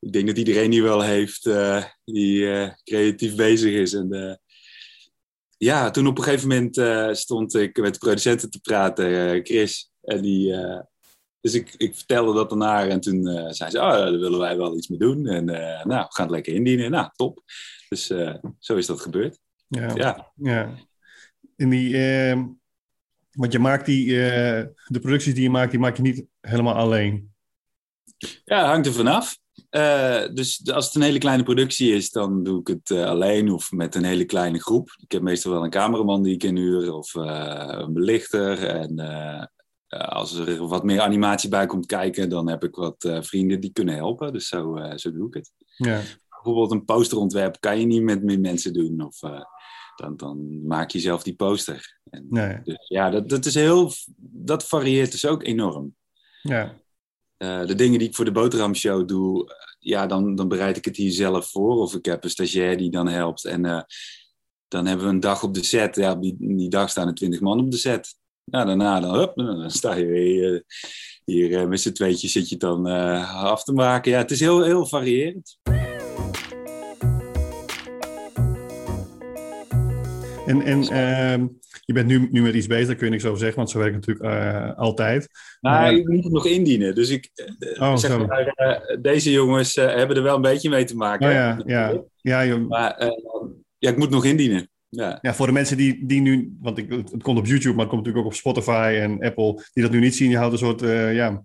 [0.00, 1.50] ik denk dat iedereen die wel heeft,
[2.04, 3.92] die creatief bezig is.
[3.92, 4.40] En,
[5.56, 9.90] ja, toen op een gegeven moment stond ik met de producenten te praten, Chris.
[10.02, 10.54] En die,
[11.40, 14.38] dus ik, ik vertelde dat aan haar en toen eh, zei ze, oh, daar willen
[14.38, 15.26] wij wel iets mee doen.
[15.26, 16.90] En eh, nou, we gaan het lekker indienen.
[16.90, 17.42] Nou, top.
[17.88, 19.38] Dus eh, zo is dat gebeurd.
[19.68, 19.94] Ja.
[19.94, 20.32] Ja.
[20.34, 20.74] Ja.
[21.56, 22.46] In die, ehm,
[23.30, 27.32] want je maakt die, de producties die je maakt, die maak je niet helemaal alleen.
[28.44, 29.38] Ja, hangt er vanaf.
[30.34, 33.94] Dus als het een hele kleine productie is, dan doe ik het alleen of met
[33.94, 34.96] een hele kleine groep.
[35.00, 38.66] Ik heb meestal wel een cameraman die ik inhuur of een belichter.
[38.66, 38.94] En
[39.88, 43.72] als er wat meer animatie bij komt kijken, dan heb ik wat eh, vrienden die
[43.72, 44.32] kunnen helpen.
[44.32, 45.52] Dus zo, eh, zo doe ik het.
[45.76, 46.00] Ja.
[46.28, 49.00] Bijvoorbeeld een posterontwerp kan je niet met meer mensen doen.
[49.00, 49.40] Of eh,
[49.96, 51.98] dan, dan maak je zelf die poster.
[52.10, 52.60] En, Nee.
[52.64, 55.94] dus ja, dat, dat, is heel, dat varieert dus ook enorm.
[56.42, 56.74] Ja.
[57.38, 60.84] Eh, de dingen die ik voor de boterhamshow doe, eh, ja, dan, dan bereid ik
[60.84, 61.76] het hier zelf voor.
[61.76, 63.44] Of ik heb een stagiair die dan helpt.
[63.44, 63.82] En eh,
[64.68, 65.96] dan hebben we een dag op de set.
[65.96, 68.17] Ja, die, die dag staan er twintig man op de set.
[68.50, 70.64] Nou, daarna dan, hup, dan sta je weer
[71.24, 74.10] hier eh, met z'n tweetjes zit je het dan eh, af te maken.
[74.12, 75.58] Ja, het is heel, heel variërend.
[80.46, 81.46] En, en ehm,
[81.84, 83.78] je bent nu, nu met iets bezig, daar kun je niks over zeggen, want zo
[83.78, 85.28] werkt het natuurlijk eh, altijd.
[85.60, 86.94] Nou, Maar- ik moet het nog indienen.
[86.94, 87.30] Dus ik,
[87.80, 91.26] Oh, zeg maar, deze jongens hebben er wel een beetje mee te maken.
[91.26, 92.02] Oh ja, ja.
[92.44, 93.12] Ja, Maar
[93.78, 94.70] ja, ik moet nog indienen.
[94.90, 95.18] Ja.
[95.20, 97.88] ja, voor de mensen die, die nu, want ik, het komt op YouTube, maar het
[97.94, 100.58] komt natuurlijk ook op Spotify en Apple, die dat nu niet zien, je houdt een
[100.58, 101.44] soort, eh, ja,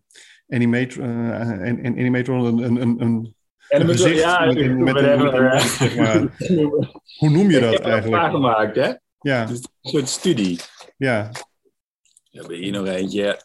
[0.49, 3.35] animator, eh, en, en animator, een, een, een, een
[3.67, 6.19] En je- gezicht ja, met een, met een, whatever, met een- zeg maar.
[7.19, 8.31] Hoe noem je Ik dat heb een paar eigenlijk?
[8.33, 8.93] gemaakt, hè?
[9.19, 10.59] Ja, Dus een soort studie.
[10.97, 11.29] ja,
[12.31, 13.41] We hebben hier nog eentje.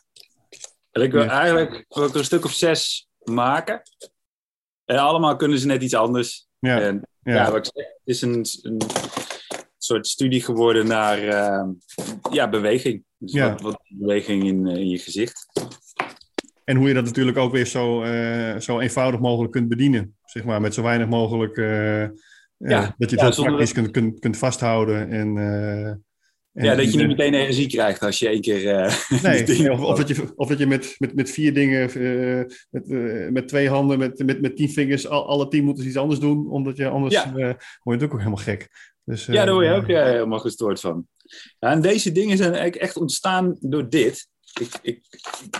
[0.91, 1.29] En ik wil Ja.
[1.41, 3.83] eigenlijk wil ik er een stuk of zes maken.
[4.85, 6.47] En allemaal kunnen ze net iets anders.
[6.59, 8.79] ja, En ja, ja, wat ik zeg, het is een, een
[9.89, 11.69] soort studie geworden naar eh,
[12.31, 13.05] ja, beweging.
[13.19, 13.51] Dus Ja.
[13.51, 15.47] wat, wat beweging in, eh, in je gezicht.
[16.65, 20.17] En hoe je dat natuurlijk ook weer zo, eh, zo eenvoudig mogelijk kunt bedienen.
[20.25, 21.57] Zeg maar, met zo weinig mogelijk.
[21.57, 22.03] eh,
[22.57, 25.11] Ja, dat je het praktisch kunt, kunt, kunt vasthouden.
[25.11, 26.03] En, en-
[26.65, 28.63] ja, dat je niet meteen energie krijgt als je één keer...
[29.23, 31.91] Nee, of, of dat je, of dat je met, met, met vier dingen,
[32.71, 32.89] met,
[33.33, 36.51] met twee handen, met, met, met tien vingers, al, alle tien moeten iets anders doen,
[36.51, 37.33] omdat je anders Ja.
[37.33, 38.69] word je natuurlijk ook helemaal gek.
[39.09, 41.07] Dus, eh, Ja, daar word je ook eh, helemaal gestoord van.
[41.59, 44.29] Ja, en deze dingen zijn eigenlijk echt ontstaan door dit.
[44.61, 45.07] Ik, ik,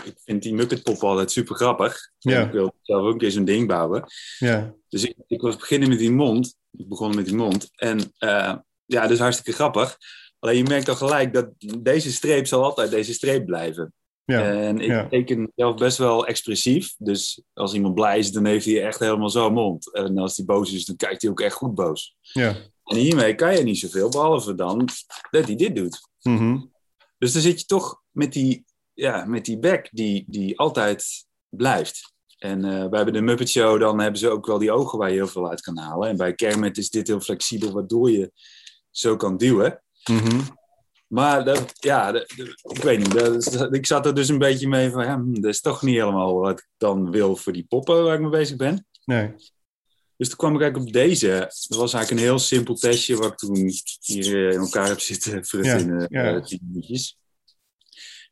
[0.05, 2.11] ik vind die Muppet Pop altijd super grappig.
[2.19, 2.45] Ja.
[2.45, 4.03] Ik wil zelf ook een keer zo'n ding bouwen.
[4.37, 6.55] Ja, Dus ik, ik was beginnen met die mond.
[6.71, 7.69] Ik begon met die mond.
[7.75, 9.97] En eh, ja, dat is hartstikke grappig.
[10.39, 13.93] Alleen je merkt al gelijk dat deze streep zal altijd deze streep blijven.
[14.25, 15.07] ja, En ik ja.
[15.07, 16.93] teken zelf best wel expressief.
[16.97, 19.93] Dus als iemand blij is, dan heeft hij echt helemaal zo'n mond.
[19.93, 22.15] En als hij boos is, dan kijkt hij ook echt goed boos.
[22.21, 22.55] ja.
[22.89, 24.87] En hiermee kan je niet zoveel, behalve dan
[25.31, 25.99] dat hij dit doet.
[26.21, 26.57] Mhm.
[27.17, 32.13] Dus dan zit je toch met die, ja, met die bek die, die altijd blijft.
[32.37, 35.15] En eh bij de Muppet Show dan hebben ze ook wel die ogen waar je
[35.15, 36.09] heel veel uit kan halen.
[36.09, 38.31] En bij Kermit is dit heel flexibel, waardoor je
[38.89, 39.83] zo kan duwen.
[40.09, 40.39] Mhm.
[41.07, 43.11] Maar dat, ja, dat- ik weet niet.
[43.13, 45.95] Dat, ik zat er dus een beetje mee van, ja, hm, dat is toch niet
[45.95, 48.87] helemaal wat ik dan wil voor die poppen waar ik mee bezig ben.
[49.05, 49.33] Nee.
[50.19, 51.27] Dus toen kwam ik eigenlijk op deze.
[51.67, 54.99] Dat was eigenlijk een heel simpel testje wat ik toen hier eh, in elkaar heb
[54.99, 56.35] zitten frutten in eh, ja.
[56.35, 57.17] eh, tien minuutjes.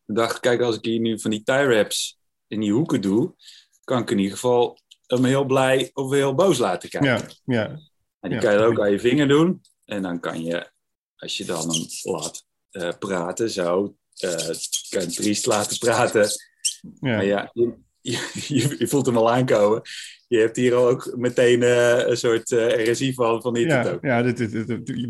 [0.06, 3.02] Toen dacht ik, kijk, als ik hier nu van die tie wraps in die hoeken
[3.02, 3.36] doe,
[3.84, 7.10] kan ik in ieder geval hem heel blij of heel boos laten kijken.
[7.10, 7.67] Ja, ja,
[8.19, 8.39] En die ja.
[8.39, 9.62] kan je ook aan je vinger doen.
[9.86, 10.71] En dan kan je,
[11.15, 12.45] als je dan hem laat
[13.00, 14.36] praten, zo, eh
[14.89, 16.30] kan je triest laten praten.
[17.00, 17.52] Maar ja.
[17.54, 19.82] ja, je, je, je voelt hem al aankomen.
[20.28, 24.02] Je hebt hier ook meteen eh, een soort eh RSI van, van dit Ja, ook.
[24.02, 25.08] ja dit, dit, dit- dit-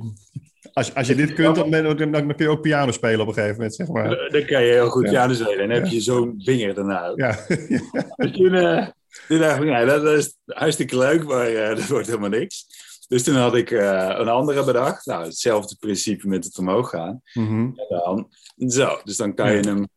[0.74, 3.28] als, als je dit kunt, dan, ben, dan, dan kun je ook piano spelen op
[3.28, 4.10] een gegeven moment, zeg maar.
[4.30, 5.60] Dan kan je heel goed piano spelen.
[5.60, 7.18] En dan heb je zo'n vinger daarna ook.
[7.20, 7.46] Ja,
[8.16, 8.88] Dus toen, eh,
[9.28, 12.66] toen dacht ik, ja, dat, dat is hartstikke leuk, maar dat wordt helemaal niks.
[13.08, 15.06] Dus toen had ik een andere bedacht.
[15.06, 17.22] Nou, hetzelfde principe met het omhoog gaan.
[17.34, 17.60] Mhm.
[17.60, 18.28] En dan,
[18.70, 19.88] zo, dus dan kan je hem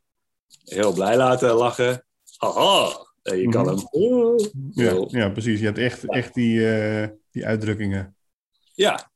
[0.64, 2.04] heel blij laten lachen.
[2.36, 2.88] Haha!
[3.22, 3.74] En je kan Mhm.
[3.76, 3.86] hem...
[3.90, 4.38] Oh,
[4.70, 5.58] ja, ja, precies.
[5.60, 8.16] Je hebt echt, echt die, eh, die uitdrukkingen.
[8.74, 9.10] Ja.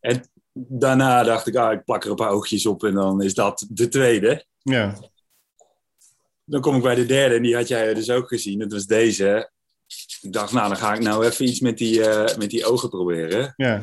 [0.00, 3.34] En daarna dacht ik, ah, ik plak er een paar oogjes op en dan is
[3.34, 4.44] dat de tweede.
[4.62, 4.94] Ja,
[6.44, 8.58] Dan kom ik bij de derde en die had jij dus ook gezien.
[8.58, 9.50] Dat was deze.
[10.20, 12.88] Ik dacht, nou, dan ga ik nou even iets met die, eh, met die ogen
[12.88, 13.52] proberen.
[13.56, 13.80] ja,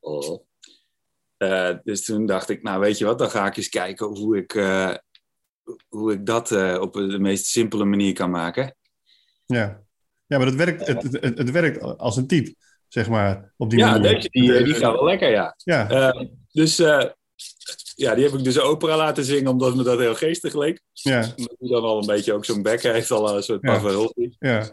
[0.00, 0.44] Oh.
[1.36, 4.36] Eh, dus toen dacht ik, nou weet je wat, dan ga ik eens kijken hoe
[4.36, 4.94] ik, eh,
[5.88, 8.76] hoe ik dat eh, op de meest simpele manier kan maken.
[9.52, 9.80] Ja.
[10.26, 12.54] Ja, maar het werkt, het, het, het, werkt als een type,
[12.88, 13.52] zeg maar.
[13.56, 14.14] Op die Ja, manier.
[14.14, 15.54] deze die, eh, die gaat wel lekker, ja.
[15.56, 17.04] Ja, Eh, dus eh,
[17.94, 20.80] ja, die heb ik dus opera laten zingen, omdat me dat heel geestig leek.
[20.92, 23.72] ja, Omdat hij dan al een beetje ook zo'n bek heeft, al een soort Ja.
[23.72, 24.36] Pavarotti.
[24.38, 24.70] ja,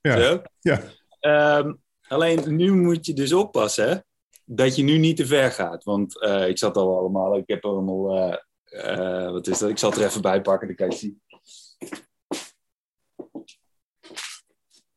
[0.00, 0.42] ja, Zo.
[0.60, 0.80] ja.
[1.20, 1.72] Ehm,
[2.08, 3.96] alleen nu moet je dus oppassen hè,
[4.44, 5.84] dat je nu niet te ver gaat.
[5.84, 8.16] Want eh, ik zat al allemaal, ik heb allemaal,
[8.64, 9.68] eh, wat is dat?
[9.70, 11.20] Ik zal het er even bij pakken, dan kan je zien.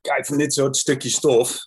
[0.04, 1.58] Kijk, van dit soort stukjes stof.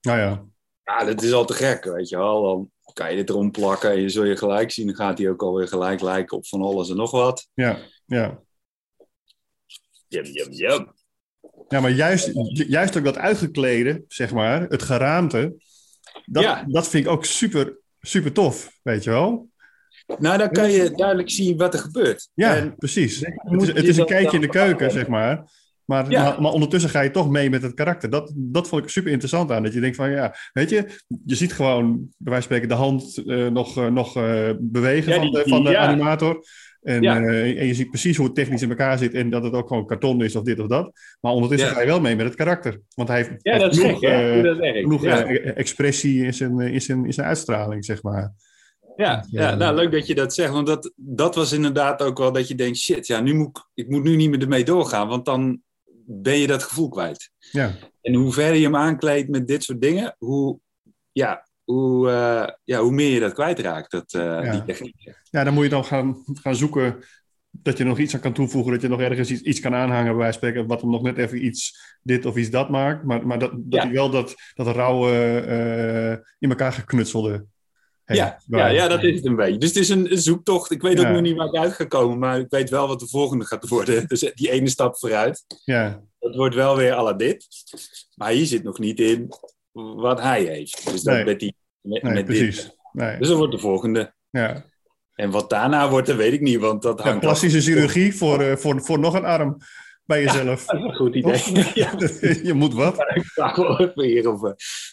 [0.00, 0.44] Nou ja,
[0.84, 2.42] Ja, dat is al te gek, weet je wel.
[2.42, 4.86] Dan kan je dit erom plakken en je zul je gelijk zien.
[4.86, 7.48] Dan gaat hij ook alweer gelijk lijken op van alles en nog wat.
[7.54, 8.40] ja, ja.
[10.08, 10.92] Jum, jum, jum.
[11.68, 15.54] Ja, maar juist, ju- juist ook dat uitgeklede, zeg maar, het geraamte,
[16.24, 16.64] dat, Ja.
[16.68, 19.48] dat vind ik ook super, super tof, weet je wel?
[20.18, 22.28] Nou, dan kan je duidelijk zien wat er gebeurt.
[22.34, 23.20] Ja, En precies.
[23.20, 25.50] Het is, het is een kijkje in de keuken, zeg maar.
[25.92, 26.22] Maar, Ja.
[26.22, 28.10] maar, maar ondertussen ga je toch mee met het karakter.
[28.10, 29.62] Dat, dat vond ik super interessant aan.
[29.62, 30.86] Dat je denkt van, ja, weet je,
[31.26, 31.86] je ziet gewoon,
[32.18, 35.42] bij wijze van spreken, de hand eh, nog, eh, nog eh, bewegen Ja, van de,
[35.46, 35.78] van de ja.
[35.86, 36.44] animator.
[36.82, 37.16] En, Ja.
[37.24, 39.86] en je ziet precies hoe het technisch in elkaar zit en dat het ook gewoon
[39.86, 40.92] karton is of dit of dat.
[41.20, 41.74] Maar ondertussen Ja.
[41.74, 42.80] ga je wel mee met het karakter.
[42.94, 43.96] Want hij heeft, ja, gek,
[44.76, 45.24] genoeg, dat
[45.54, 48.32] expressie in zijn, in, zijn, in zijn uitstraling, zeg maar.
[48.96, 50.52] Ja, ja, nou leuk dat je dat zegt.
[50.52, 53.84] Want dat, dat was inderdaad ook wel dat je denkt: shit, ja, nu moet ik,
[53.84, 55.08] ik moet nu niet meer ermee doorgaan.
[55.08, 55.60] Want dan
[56.14, 57.30] ben je dat gevoel kwijt.
[57.38, 60.58] Ja, En hoe verder je hem aankleedt met dit soort dingen, hoe,
[61.12, 64.50] ja, hoe, eh, ja, hoe meer je dat kwijtraakt, dat, eh, Ja.
[64.50, 65.14] die techniek.
[65.30, 66.96] ja dan moet je dan gaan, gaan zoeken
[67.50, 68.72] dat je nog iets aan kan toevoegen.
[68.72, 70.68] Dat je nog ergens iets, iets kan aanhangen, bij wijze van spreken.
[70.68, 73.04] Wat hem nog net even iets dit of iets dat maakt.
[73.04, 73.82] Maar, maar dat, dat Ja.
[73.82, 77.44] hij wel dat, dat rauwe, eh, in elkaar geknutselde.
[78.04, 79.58] Ja, ja, ja, dat is het een beetje.
[79.58, 80.70] Dus het is een, zoektocht.
[80.70, 81.10] Ik weet ook Ja.
[81.12, 83.68] nog niet waar ik uit ga komen, maar ik weet wel wat de volgende gaat
[83.68, 84.04] worden.
[84.08, 85.44] Dus die ene stap vooruit.
[85.64, 87.46] Ja, Dat wordt wel weer à la dit.
[88.14, 89.28] Maar hier zit nog niet in
[89.72, 90.90] wat hij heeft.
[90.92, 91.24] Dus dat Nee.
[91.24, 92.56] met, die, met, nee, met precies.
[92.62, 92.76] dit.
[92.92, 93.18] Nee.
[93.18, 94.14] Dus dat wordt de volgende.
[94.30, 94.64] Ja.
[95.14, 98.40] En wat daarna wordt, dat weet ik niet, want dat Ja, hangt plastische chirurgie voor,
[98.40, 99.56] eh, voor, voor nog een arm
[100.04, 100.64] bij jezelf.
[100.66, 101.42] Dat is een goed idee.
[101.74, 101.92] ja,
[102.42, 102.98] je moet wat.
[103.14, 104.42] ik vraag wel even hier of,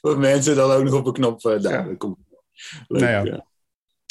[0.02, 1.46] of mensen dan ook nog op een knop.
[1.46, 1.96] eh daar Ja.
[1.96, 2.18] komt.
[2.88, 3.48] Leuk, Nou ja.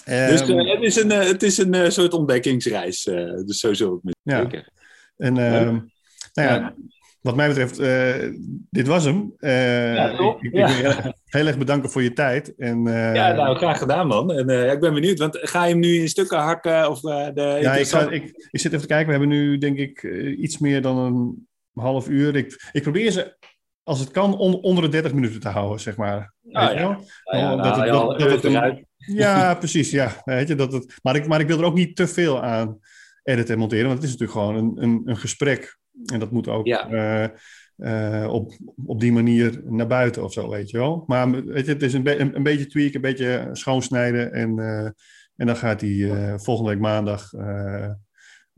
[0.04, 3.06] Dus Ehm, eh, het is een, eh, het is een eh, soort ontdekkingsreis.
[3.06, 4.62] eh, dus zo we het Ja.
[5.16, 5.78] En ehm,
[6.32, 6.74] nou ja,
[7.20, 7.76] wat mij betreft,
[8.70, 9.34] dit was hem.
[9.38, 10.37] Ja, toch?
[10.37, 10.66] ik, ik Ja.
[10.66, 12.54] wil je heel, erg bedanken voor je tijd.
[12.56, 14.32] En, Ja, nou, graag gedaan, man.
[14.32, 16.90] En ik ben benieuwd, want ga je hem nu in stukken hakken?
[16.90, 19.06] Of, de ja, ik, ga, ik, ik zit even te kijken.
[19.06, 20.02] We hebben nu, denk ik,
[20.38, 22.37] iets meer dan een half uur.
[22.37, 23.37] Ik, ik probeer ze,
[23.88, 26.35] als het kan, on- onder de 30 minuten te houden, zeg maar.
[26.53, 26.88] Ah, Weet je ja.
[26.88, 27.05] wel?
[27.24, 28.85] Nou ja, dat nou, het- ja, dat- al dat een het uur een- eruit.
[28.96, 29.90] Ja, precies.
[29.90, 30.22] Ja.
[30.24, 32.79] Weet je, dat het, maar, ik, maar ik wil er ook niet te veel aan
[33.22, 33.87] editen en monteren.
[33.87, 35.79] Want het is natuurlijk gewoon een, een, een gesprek.
[36.12, 36.88] En dat moet ook Ja.
[36.90, 37.29] eh,
[38.22, 38.53] eh, op,
[38.87, 41.05] op die manier naar buiten of zo, weet je wel.
[41.07, 44.33] Maar weet je, het is een, be- een, een beetje tweaken, een beetje schoonsnijden.
[44.33, 44.85] En, eh,
[45.37, 47.31] en dan gaat hij volgende week maandag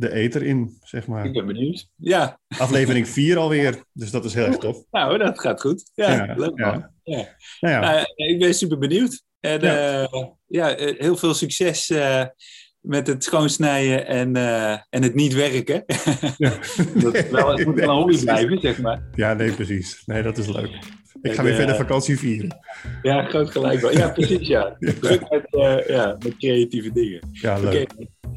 [0.01, 1.31] de eter in, zeg Ik maar.
[1.31, 1.89] ben benieuwd.
[1.97, 3.85] Ja, Aflevering 4 alweer.
[3.93, 4.83] Dus dat is heel erg tof.
[4.91, 5.91] nou, dat gaat goed.
[5.95, 6.91] Ja, Ja, leuk man.
[7.03, 7.37] Ja.
[7.61, 9.23] Nou ja, Nou, ik ben super benieuwd.
[9.41, 10.01] En Ja.
[10.01, 12.25] ja, ja eh, heel veel succes eh,
[12.81, 15.85] met het schoonsnijden en, eh, en het niet werken.
[17.03, 19.03] dat wel, het moet wel een hobby blijven, zeg maar.
[19.15, 20.03] Ja, nee, precies.
[20.07, 20.79] Nee, dat is leuk.
[21.23, 22.59] Ik ga weer eh, verder vakantie vieren.
[23.03, 23.93] Ja, groot gelijk.
[23.93, 24.77] Ja, precies, ja.
[24.79, 27.21] Druk met, eh, ja, met creatieve dingen.
[27.33, 27.91] Ja, leuk.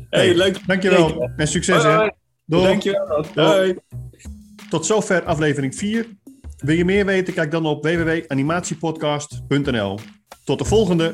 [0.10, 0.68] Hey, leuk.
[0.68, 1.30] Dankjewel.
[1.36, 2.10] En succes, hè.
[2.46, 2.64] Doei.
[2.64, 3.26] Dankjewel.
[3.36, 3.76] Hoi.
[4.70, 6.06] Tot zover aflevering 4.
[6.58, 7.34] Wil je meer weten?
[7.34, 10.00] Kijk dan op www.animatiepodcast.nl.
[10.46, 11.14] Tot de volgende.